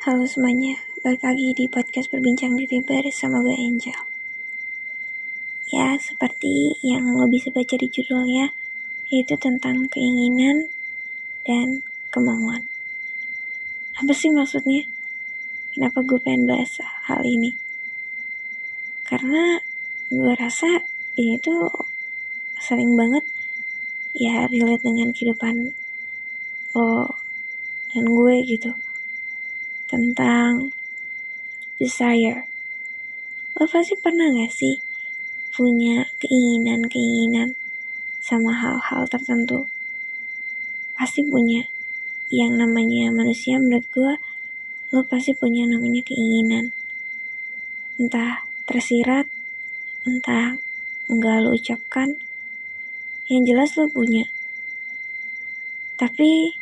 Halo 0.00 0.24
semuanya, 0.24 0.80
balik 1.04 1.20
lagi 1.20 1.52
di 1.52 1.68
podcast 1.68 2.08
Berbincang 2.08 2.56
di 2.56 2.64
Ribar 2.64 3.04
sama 3.12 3.44
gue 3.44 3.52
Angel. 3.52 4.00
Ya, 5.68 5.92
seperti 6.00 6.72
yang 6.80 7.04
lo 7.12 7.28
bisa 7.28 7.52
baca 7.52 7.76
di 7.76 7.84
judulnya, 7.84 8.48
yaitu 9.12 9.36
tentang 9.36 9.92
keinginan 9.92 10.72
dan 11.44 11.84
kemauan. 12.08 12.64
Apa 14.00 14.16
sih 14.16 14.32
maksudnya? 14.32 14.88
Kenapa 15.76 16.00
gue 16.00 16.16
pengen 16.16 16.48
bahas 16.48 16.80
hal 17.04 17.20
ini? 17.20 17.52
Karena 19.04 19.60
gue 20.08 20.32
rasa 20.32 20.80
ini 21.20 21.36
tuh 21.44 21.68
sering 22.56 22.96
banget 22.96 23.28
ya 24.16 24.48
relate 24.48 24.80
dengan 24.80 25.12
kehidupan 25.12 25.76
lo 26.72 27.20
dan 27.92 28.08
gue 28.08 28.36
gitu 28.48 28.72
tentang 29.90 30.70
desire. 31.82 32.46
Lo 33.58 33.66
pasti 33.66 33.98
pernah 33.98 34.30
gak 34.30 34.54
sih 34.54 34.78
punya 35.50 36.06
keinginan-keinginan 36.22 37.58
sama 38.22 38.54
hal-hal 38.54 39.10
tertentu? 39.10 39.66
Pasti 40.94 41.26
punya. 41.26 41.66
Yang 42.30 42.62
namanya 42.62 43.10
manusia 43.10 43.58
menurut 43.58 43.82
gue 43.90 44.14
lo 44.94 45.02
pasti 45.02 45.34
punya 45.34 45.66
namanya 45.66 46.06
keinginan. 46.06 46.70
Entah 47.98 48.46
tersirat 48.70 49.26
entah 50.06 50.62
enggak 51.10 51.42
lo 51.42 51.50
ucapkan 51.58 52.14
yang 53.26 53.42
jelas 53.42 53.74
lo 53.74 53.90
punya. 53.90 54.30
Tapi 55.98 56.59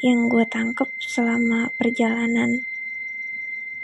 yang 0.00 0.32
gue 0.32 0.48
tangkep 0.48 0.88
selama 0.96 1.68
perjalanan 1.76 2.64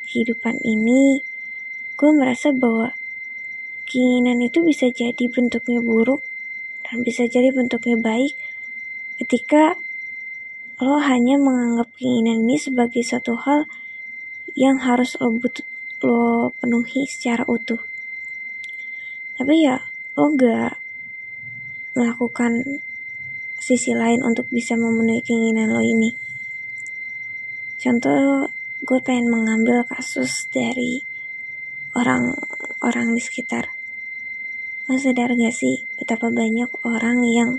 kehidupan 0.08 0.56
ini, 0.64 1.20
gue 1.96 2.10
merasa 2.16 2.56
bahwa 2.56 2.96
keinginan 3.84 4.40
itu 4.40 4.64
bisa 4.64 4.88
jadi 4.88 5.28
bentuknya 5.28 5.84
buruk 5.84 6.24
dan 6.82 7.04
bisa 7.04 7.28
jadi 7.28 7.52
bentuknya 7.52 8.00
baik 8.00 8.32
ketika 9.20 9.76
lo 10.80 11.00
hanya 11.00 11.40
menganggap 11.40 11.88
keinginan 11.96 12.44
ini 12.44 12.56
sebagai 12.60 13.00
suatu 13.00 13.36
hal 13.36 13.64
yang 14.56 14.80
harus 14.80 15.16
lo 15.20 15.32
butuh 15.32 15.64
lo 16.04 16.52
penuhi 16.60 17.08
secara 17.08 17.44
utuh. 17.48 17.80
Tapi 19.36 19.64
ya 19.64 19.80
lo 20.16 20.32
gak 20.36 20.80
melakukan 21.96 22.84
sisi 23.66 23.98
lain 23.98 24.22
untuk 24.22 24.46
bisa 24.46 24.78
memenuhi 24.78 25.26
keinginan 25.26 25.74
lo 25.74 25.82
ini. 25.82 26.14
Contoh, 27.82 28.46
gue 28.86 28.98
pengen 29.02 29.26
mengambil 29.26 29.82
kasus 29.82 30.46
dari 30.54 31.02
orang-orang 31.98 33.18
di 33.18 33.18
sekitar. 33.18 33.74
Lo 34.86 34.94
sadar 34.94 35.34
gak 35.34 35.50
sih 35.50 35.82
betapa 35.98 36.30
banyak 36.30 36.70
orang 36.86 37.26
yang 37.26 37.50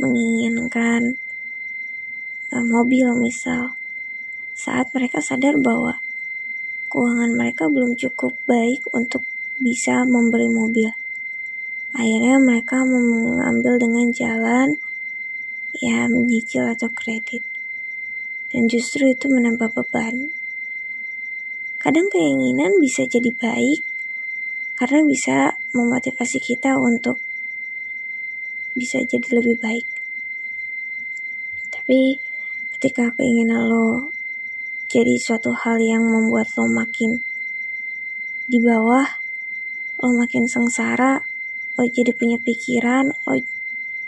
menginginkan 0.00 1.20
uh, 2.48 2.64
mobil 2.64 3.12
misal 3.20 3.76
saat 4.56 4.88
mereka 4.96 5.20
sadar 5.20 5.60
bahwa 5.60 6.00
keuangan 6.88 7.36
mereka 7.36 7.68
belum 7.68 8.00
cukup 8.00 8.32
baik 8.48 8.80
untuk 8.96 9.28
bisa 9.60 10.08
membeli 10.08 10.48
mobil. 10.48 10.88
Akhirnya 11.90 12.38
mereka 12.38 12.86
mengambil 12.86 13.80
dengan 13.82 14.10
jalan 14.14 14.78
ya 15.78 16.06
menyicil 16.06 16.66
atau 16.70 16.90
kredit. 16.90 17.42
Dan 18.50 18.66
justru 18.66 19.10
itu 19.10 19.30
menambah 19.30 19.70
beban. 19.74 20.34
Kadang 21.80 22.10
keinginan 22.12 22.76
bisa 22.82 23.06
jadi 23.06 23.30
baik 23.32 23.86
karena 24.76 25.06
bisa 25.06 25.60
memotivasi 25.72 26.42
kita 26.42 26.76
untuk 26.76 27.22
bisa 28.74 29.02
jadi 29.02 29.28
lebih 29.38 29.60
baik. 29.60 29.86
Tapi 31.70 32.18
ketika 32.76 33.14
keinginan 33.14 33.70
lo 33.70 34.10
jadi 34.90 35.14
suatu 35.16 35.54
hal 35.54 35.78
yang 35.78 36.02
membuat 36.02 36.50
lo 36.58 36.66
makin 36.66 37.22
di 38.50 38.58
bawah, 38.58 39.06
lo 40.02 40.10
makin 40.18 40.50
sengsara, 40.50 41.22
lo 41.80 41.88
jadi 41.88 42.12
punya 42.12 42.36
pikiran, 42.36 43.08
lo 43.24 43.40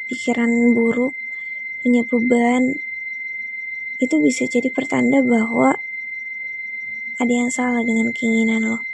pikiran 0.05 0.77
buruk, 0.77 1.17
punya 1.81 2.05
beban, 2.05 2.77
itu 3.97 4.21
bisa 4.21 4.45
jadi 4.45 4.69
pertanda 4.69 5.25
bahwa 5.25 5.81
ada 7.17 7.33
yang 7.33 7.49
salah 7.49 7.81
dengan 7.81 8.13
keinginan 8.13 8.61
lo. 8.61 8.85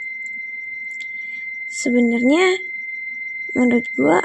Sebenarnya 1.67 2.55
menurut 3.51 3.91
gue 3.99 4.19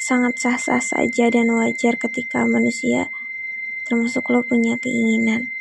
sangat 0.00 0.40
sah-sah 0.40 0.80
saja 0.80 1.28
dan 1.28 1.52
wajar 1.52 2.00
ketika 2.00 2.48
manusia 2.48 3.12
termasuk 3.84 4.24
lo 4.32 4.40
punya 4.40 4.80
keinginan. 4.80 5.52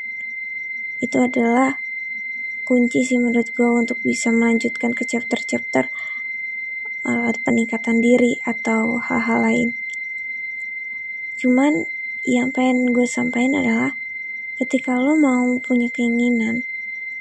Itu 1.03 1.19
adalah 1.19 1.83
kunci 2.63 3.03
sih 3.03 3.19
menurut 3.19 3.51
gue 3.51 3.67
untuk 3.67 3.99
bisa 4.07 4.31
melanjutkan 4.31 4.95
ke 4.95 5.03
chapter-chapter 5.03 5.91
uh, 7.07 7.31
peningkatan 7.41 8.03
diri 8.03 8.37
atau 8.43 8.99
hal-hal 8.99 9.39
lain. 9.39 9.69
Cuman 11.39 11.87
yang 12.27 12.51
pengen 12.51 12.91
gue 12.91 13.07
sampaikan 13.07 13.63
adalah 13.63 13.95
ketika 14.59 14.99
lo 14.99 15.15
mau 15.15 15.55
punya 15.63 15.87
keinginan, 15.87 16.67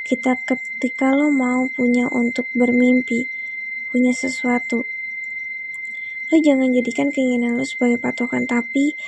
kita 0.03 0.35
ketika 0.43 1.15
lo 1.15 1.31
mau 1.31 1.71
punya 1.71 2.11
untuk 2.11 2.51
bermimpi, 2.51 3.31
punya 3.95 4.11
sesuatu, 4.11 4.83
lo 6.27 6.37
jangan 6.43 6.75
jadikan 6.75 7.15
keinginan 7.15 7.55
lo 7.55 7.63
sebagai 7.63 8.03
patokan, 8.03 8.51
tapi 8.51 8.99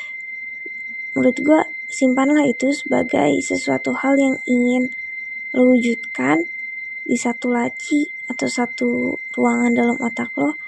menurut 1.19 1.35
gue 1.43 1.61
simpanlah 1.91 2.47
itu 2.47 2.71
sebagai 2.71 3.35
sesuatu 3.43 3.97
hal 3.97 4.15
yang 4.21 4.37
ingin 4.47 4.93
lo 5.57 5.73
wujudkan 5.73 6.47
di 7.09 7.17
satu 7.17 7.49
laci 7.49 8.13
atau 8.29 8.47
satu 8.47 9.17
ruangan 9.33 9.73
dalam 9.73 9.97
otak 10.05 10.29
lo 10.37 10.61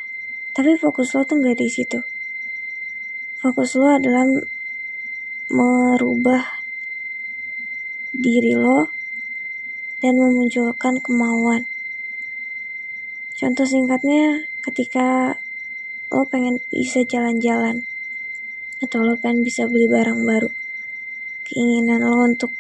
tapi 0.57 0.75
fokus 0.75 1.15
lo 1.15 1.23
tuh 1.23 1.39
gak 1.43 1.59
di 1.59 1.71
situ. 1.71 1.99
Fokus 3.41 3.79
lo 3.79 3.91
adalah 3.91 4.27
merubah 5.51 6.45
diri 8.11 8.55
lo 8.59 8.91
dan 10.03 10.19
memunculkan 10.19 10.99
kemauan. 10.99 11.67
Contoh 13.37 13.65
singkatnya 13.65 14.51
ketika 14.61 15.41
lo 16.11 16.27
pengen 16.27 16.59
bisa 16.69 17.07
jalan-jalan 17.07 17.87
atau 18.83 19.05
lo 19.05 19.15
pengen 19.17 19.47
bisa 19.47 19.69
beli 19.71 19.87
barang 19.87 20.27
baru 20.27 20.51
keinginan 21.47 22.03
lo 22.03 22.27
untuk 22.27 22.55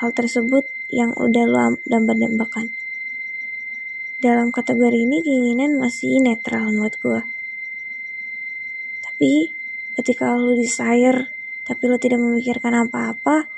hal 0.00 0.12
tersebut 0.12 0.64
yang 0.92 1.12
udah 1.16 1.44
lo 1.48 1.76
dambakan 1.88 2.72
dalam 4.16 4.48
kategori 4.48 4.96
ini 4.96 5.20
keinginan 5.20 5.76
masih 5.76 6.20
netral 6.24 6.72
menurut 6.72 6.96
gue. 7.00 7.22
Tapi 9.04 9.52
ketika 9.96 10.32
lo 10.36 10.56
desire 10.56 11.32
tapi 11.66 11.90
lo 11.90 11.98
tidak 11.98 12.22
memikirkan 12.22 12.86
apa-apa, 12.86 13.50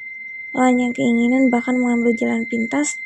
lo 0.57 0.61
hanya 0.65 0.89
keinginan 0.97 1.53
bahkan 1.53 1.77
mengambil 1.77 2.17
jalan 2.17 2.49
pintas, 2.49 2.97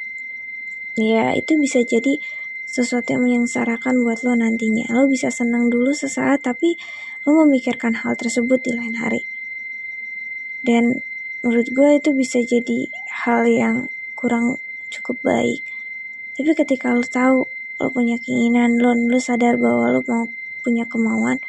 ya 0.95 1.35
itu 1.35 1.59
bisa 1.59 1.83
jadi 1.83 2.23
sesuatu 2.62 3.19
yang 3.19 3.27
menyengsarakan 3.27 4.01
buat 4.07 4.23
lo 4.23 4.39
nantinya. 4.39 4.89
Lo 4.95 5.11
bisa 5.11 5.35
senang 5.35 5.69
dulu 5.69 5.91
sesaat 5.91 6.47
tapi 6.47 6.79
lo 7.27 7.35
memikirkan 7.43 7.99
hal 8.07 8.15
tersebut 8.15 8.62
di 8.62 8.73
lain 8.73 8.95
hari. 8.95 9.27
Dan 10.62 11.03
menurut 11.43 11.69
gue 11.75 11.91
itu 11.99 12.15
bisa 12.15 12.39
jadi 12.39 12.87
hal 13.27 13.51
yang 13.51 13.77
kurang 14.15 14.62
cukup 14.87 15.19
baik 15.26 15.67
tapi 16.32 16.56
ketika 16.56 16.96
lo 16.96 17.05
tahu 17.05 17.44
lo 17.76 17.87
punya 17.93 18.17
keinginan 18.17 18.81
lo 18.81 18.96
lo 18.96 19.19
sadar 19.20 19.61
bahwa 19.61 19.93
lo 19.93 20.00
mau 20.08 20.25
punya 20.64 20.88
kemauan 20.88 21.43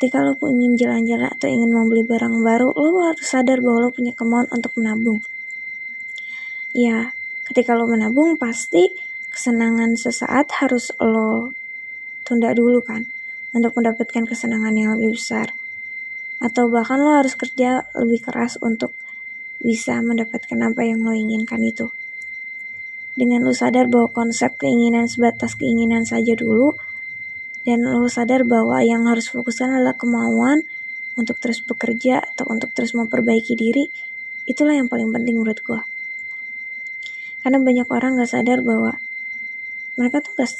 ketika 0.00 0.24
lo 0.24 0.32
ingin 0.48 0.80
jalan-jalan 0.80 1.28
atau 1.28 1.44
ingin 1.44 1.76
membeli 1.76 2.00
barang 2.08 2.40
baru 2.40 2.72
lo 2.72 3.04
harus 3.04 3.20
sadar 3.20 3.60
bahwa 3.60 3.84
lo 3.84 3.90
punya 3.92 4.16
kemauan 4.16 4.48
untuk 4.48 4.72
menabung. 4.80 5.20
Ya 6.72 7.12
ketika 7.44 7.76
lo 7.76 7.84
menabung 7.84 8.40
pasti 8.40 8.96
kesenangan 9.28 10.00
sesaat 10.00 10.56
harus 10.64 10.88
lo 11.04 11.52
tunda 12.24 12.48
dulu 12.56 12.80
kan 12.80 13.12
untuk 13.52 13.76
mendapatkan 13.76 14.24
kesenangan 14.24 14.72
yang 14.72 14.96
lebih 14.96 15.20
besar. 15.20 15.52
Atau 16.40 16.72
bahkan 16.72 16.96
lo 16.96 17.20
harus 17.20 17.36
kerja 17.36 17.84
lebih 17.92 18.24
keras 18.24 18.56
untuk 18.64 18.96
bisa 19.60 20.00
mendapatkan 20.00 20.56
apa 20.64 20.80
yang 20.80 21.04
lo 21.04 21.12
inginkan 21.12 21.60
itu 21.60 21.92
dengan 23.18 23.42
lu 23.42 23.54
sadar 23.54 23.90
bahwa 23.90 24.10
konsep 24.10 24.54
keinginan 24.58 25.10
sebatas 25.10 25.58
keinginan 25.58 26.06
saja 26.06 26.34
dulu 26.38 26.74
dan 27.66 27.84
lu 27.84 28.08
sadar 28.08 28.46
bahwa 28.46 28.80
yang 28.80 29.04
harus 29.10 29.28
fokuskan 29.28 29.80
adalah 29.80 29.98
kemauan 29.98 30.64
untuk 31.18 31.36
terus 31.42 31.60
bekerja 31.60 32.22
atau 32.22 32.48
untuk 32.48 32.72
terus 32.72 32.96
memperbaiki 32.96 33.58
diri 33.58 33.90
itulah 34.48 34.72
yang 34.72 34.88
paling 34.88 35.10
penting 35.12 35.36
menurut 35.36 35.60
gue 35.60 35.82
karena 37.40 37.58
banyak 37.60 37.88
orang 37.88 38.20
gak 38.20 38.30
sadar 38.30 38.60
bahwa 38.60 39.00
mereka 39.96 40.24
tuh 40.24 40.32
gak, 40.36 40.50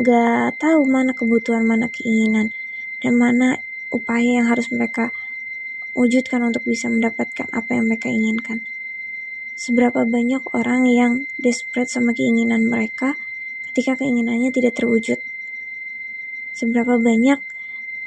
gak 0.00 0.56
tahu 0.56 0.80
mana 0.88 1.12
kebutuhan 1.12 1.64
mana 1.68 1.92
keinginan 1.92 2.52
dan 3.00 3.16
mana 3.16 3.60
upaya 3.92 4.40
yang 4.40 4.46
harus 4.48 4.70
mereka 4.72 5.12
wujudkan 5.92 6.40
untuk 6.46 6.64
bisa 6.64 6.86
mendapatkan 6.86 7.50
apa 7.50 7.76
yang 7.76 7.90
mereka 7.90 8.08
inginkan 8.08 8.64
seberapa 9.60 10.08
banyak 10.08 10.40
orang 10.56 10.88
yang 10.88 11.12
desperate 11.36 11.92
sama 11.92 12.16
keinginan 12.16 12.64
mereka 12.64 13.20
ketika 13.68 14.00
keinginannya 14.00 14.48
tidak 14.48 14.80
terwujud 14.80 15.20
seberapa 16.56 16.96
banyak 16.96 17.44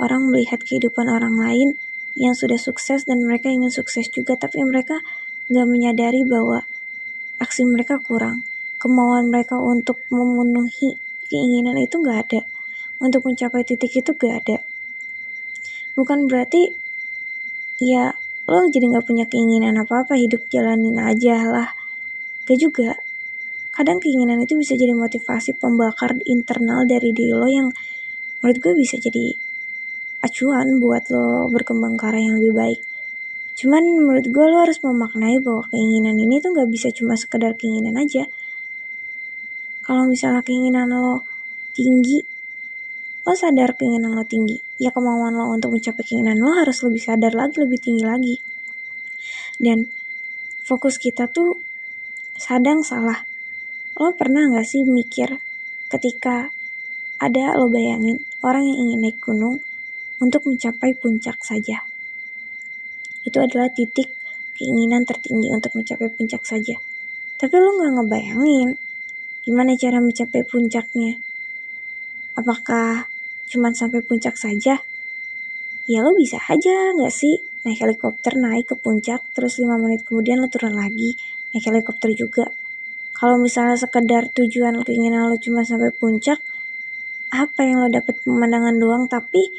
orang 0.02 0.34
melihat 0.34 0.62
kehidupan 0.66 1.06
orang 1.10 1.38
lain 1.38 1.78
yang 2.14 2.38
sudah 2.38 2.58
sukses 2.58 3.06
dan 3.10 3.26
mereka 3.26 3.50
ingin 3.50 3.74
sukses 3.74 4.10
juga 4.10 4.38
tapi 4.38 4.62
mereka 4.62 5.02
gak 5.50 5.68
menyadari 5.68 6.22
bahwa 6.24 6.66
aksi 7.42 7.66
mereka 7.66 8.00
kurang. 8.00 8.46
Kemauan 8.78 9.32
mereka 9.32 9.58
untuk 9.58 10.00
memenuhi 10.12 11.00
keinginan 11.32 11.80
itu 11.80 12.00
gak 12.04 12.30
ada. 12.30 12.42
Untuk 13.02 13.26
mencapai 13.26 13.66
titik 13.66 13.92
itu 13.92 14.12
gak 14.14 14.46
ada. 14.46 14.58
Bukan 15.98 16.30
berarti 16.30 16.74
ya 17.82 18.16
lo 18.54 18.70
jadi 18.70 18.86
gak 18.94 19.10
punya 19.10 19.26
keinginan 19.26 19.82
apa-apa 19.82 20.14
hidup 20.14 20.46
jalanin 20.54 21.02
aja 21.02 21.42
lah. 21.50 21.74
Gak 22.46 22.62
juga. 22.62 23.02
Kadang 23.74 23.98
keinginan 23.98 24.38
itu 24.46 24.54
bisa 24.54 24.78
jadi 24.78 24.94
motivasi 24.94 25.58
pembakar 25.58 26.22
internal 26.30 26.86
dari 26.86 27.10
diri 27.10 27.34
lo 27.34 27.50
yang 27.50 27.74
menurut 28.46 28.62
gue 28.62 28.74
bisa 28.78 29.02
jadi 29.02 29.34
acuan 30.22 30.78
buat 30.78 31.10
lo 31.10 31.50
berkembang 31.50 31.98
ke 31.98 32.06
arah 32.06 32.22
yang 32.22 32.38
lebih 32.38 32.54
baik. 32.54 32.80
Cuman 33.58 33.82
menurut 34.06 34.30
gue 34.30 34.46
lo 34.46 34.62
harus 34.62 34.78
memaknai 34.86 35.42
bahwa 35.42 35.66
keinginan 35.74 36.14
ini 36.22 36.38
tuh 36.38 36.54
gak 36.54 36.70
bisa 36.70 36.94
cuma 36.94 37.18
sekedar 37.18 37.58
keinginan 37.58 37.98
aja. 37.98 38.30
Kalau 39.82 40.06
misalnya 40.06 40.46
keinginan 40.46 40.94
lo 40.94 41.26
tinggi, 41.74 42.22
lo 43.26 43.34
sadar 43.34 43.74
keinginan 43.74 44.14
lo 44.14 44.22
tinggi. 44.22 44.62
Ya 44.83 44.91
kemauan 44.91 45.39
lo 45.39 45.47
untuk 45.47 45.71
mencapai 45.71 46.03
keinginan 46.03 46.44
lo 46.44 46.59
harus 46.59 46.83
lebih 46.83 47.00
sadar 47.00 47.31
lagi, 47.31 47.63
lebih 47.63 47.80
tinggi 47.80 48.03
lagi. 48.03 48.35
Dan 49.56 49.88
fokus 50.68 51.00
kita 51.00 51.31
tuh 51.31 51.56
sadang 52.35 52.83
salah. 52.83 53.24
Lo 53.95 54.12
pernah 54.12 54.51
gak 54.51 54.68
sih 54.68 54.83
mikir 54.83 55.39
ketika 55.88 56.51
ada 57.15 57.56
lo 57.56 57.71
bayangin 57.71 58.19
orang 58.44 58.68
yang 58.68 58.91
ingin 58.91 59.00
naik 59.07 59.24
gunung 59.24 59.63
untuk 60.19 60.44
mencapai 60.44 60.91
puncak 61.00 61.39
saja 61.39 61.88
itu 63.24 63.38
adalah 63.39 63.71
titik 63.71 64.12
keinginan 64.53 65.07
tertinggi 65.07 65.50
untuk 65.50 65.74
mencapai 65.80 66.12
puncak 66.12 66.44
saja. 66.44 66.75
Tapi 67.39 67.56
lo 67.56 67.75
gak 67.80 67.91
ngebayangin 68.00 68.69
gimana 69.44 69.75
cara 69.75 70.00
mencapai 70.00 70.44
puncaknya. 70.47 71.19
Apakah 72.35 73.07
cuma 73.54 73.70
sampai 73.70 74.02
puncak 74.02 74.34
saja? 74.34 74.82
Ya 75.86 76.00
lo 76.02 76.18
bisa 76.18 76.42
aja 76.50 76.98
gak 76.98 77.14
sih 77.14 77.46
naik 77.62 77.86
helikopter 77.86 78.34
naik 78.34 78.74
ke 78.74 78.76
puncak 78.76 79.22
terus 79.38 79.62
5 79.62 79.70
menit 79.78 80.02
kemudian 80.04 80.42
lo 80.42 80.50
turun 80.50 80.74
lagi 80.74 81.14
naik 81.54 81.70
helikopter 81.70 82.10
juga. 82.18 82.50
Kalau 83.14 83.38
misalnya 83.38 83.78
sekedar 83.78 84.34
tujuan 84.34 84.82
keinginan 84.82 85.30
lo 85.30 85.38
cuma 85.38 85.62
sampai 85.62 85.94
puncak, 85.94 86.42
apa 87.30 87.62
yang 87.62 87.86
lo 87.86 87.88
dapat 87.94 88.18
pemandangan 88.26 88.76
doang 88.82 89.06
tapi 89.06 89.54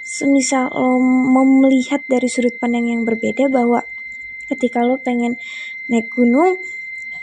semisal 0.00 0.72
lo 0.72 1.44
melihat 1.44 2.04
dari 2.08 2.28
sudut 2.28 2.56
pandang 2.56 2.88
yang 2.88 3.04
berbeda 3.04 3.52
bahwa 3.52 3.84
ketika 4.48 4.84
lo 4.84 5.00
pengen 5.00 5.36
naik 5.88 6.08
gunung, 6.12 6.56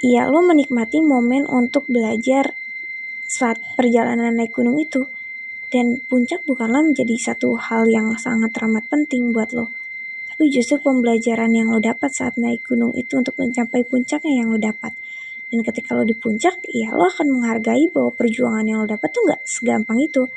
ya 0.01 0.25
lo 0.30 0.42
menikmati 0.45 1.01
momen 1.01 1.45
untuk 1.45 1.86
belajar 1.89 2.57
saat 3.30 3.62
perjalanan 3.78 4.33
naik 4.33 4.54
gunung 4.54 4.81
itu. 4.81 5.06
Dan 5.71 6.03
puncak 6.03 6.44
bukanlah 6.44 6.83
menjadi 6.83 7.15
satu 7.15 7.56
hal 7.56 7.88
yang 7.88 8.12
sangat 8.19 8.51
teramat 8.51 8.91
penting 8.91 9.31
buat 9.31 9.56
lo. 9.56 9.71
Tapi 10.27 10.51
justru 10.51 10.83
pembelajaran 10.83 11.56
yang 11.56 11.71
lo 11.71 11.79
dapat 11.79 12.12
saat 12.12 12.35
naik 12.35 12.68
gunung 12.68 12.91
itu 12.91 13.15
untuk 13.15 13.39
mencapai 13.39 13.88
puncaknya 13.88 14.44
yang 14.44 14.51
lo 14.51 14.59
dapat. 14.59 14.91
Dan 15.47 15.63
ketika 15.63 15.95
lo 15.95 16.03
di 16.03 16.12
puncak, 16.12 16.59
ya 16.75 16.91
lo 16.91 17.07
akan 17.07 17.39
menghargai 17.39 17.88
bahwa 17.88 18.12
perjuangan 18.12 18.68
yang 18.68 18.83
lo 18.83 18.88
dapat 18.88 19.09
tuh 19.15 19.23
gak 19.31 19.41
segampang 19.47 20.03
itu. 20.03 20.27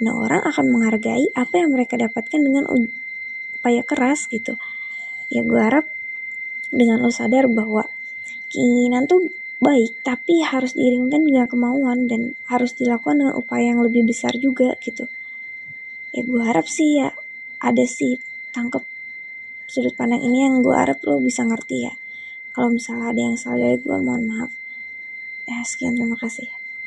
Nah 0.00 0.16
orang 0.16 0.40
akan 0.40 0.66
menghargai 0.72 1.28
apa 1.36 1.54
yang 1.60 1.76
mereka 1.76 2.00
dapatkan 2.00 2.40
dengan 2.40 2.64
upaya 2.66 3.84
keras 3.84 4.24
gitu. 4.32 4.56
Ya 5.28 5.44
gue 5.44 5.60
harap 5.60 5.84
dengan 6.72 7.04
lo 7.04 7.12
sadar 7.12 7.44
bahwa 7.52 7.84
keinginan 8.48 9.04
tuh 9.04 9.28
baik 9.62 10.02
tapi 10.02 10.42
harus 10.42 10.74
diiringkan 10.74 11.22
dengan 11.22 11.46
kemauan 11.46 12.10
dan 12.10 12.34
harus 12.50 12.74
dilakukan 12.74 13.22
dengan 13.22 13.34
upaya 13.38 13.70
yang 13.70 13.80
lebih 13.80 14.02
besar 14.10 14.34
juga 14.34 14.74
gitu. 14.82 15.06
Ya 16.10 16.26
gue 16.26 16.42
harap 16.42 16.66
sih 16.66 16.98
ya 16.98 17.14
ada 17.62 17.86
sih 17.86 18.18
tangkep 18.50 18.82
sudut 19.70 19.94
pandang 19.94 20.20
ini 20.20 20.44
yang 20.44 20.60
gue 20.66 20.74
harap 20.74 20.98
lo 21.06 21.22
bisa 21.22 21.46
ngerti 21.46 21.86
ya. 21.86 21.94
Kalau 22.52 22.68
misalnya 22.74 23.14
ada 23.14 23.20
yang 23.22 23.36
salah 23.38 23.70
dari 23.70 23.78
gue 23.78 23.96
mohon 23.96 24.26
maaf. 24.28 24.50
Ya 25.46 25.62
sekian 25.62 25.94
terima 25.94 26.18
kasih. 26.18 26.61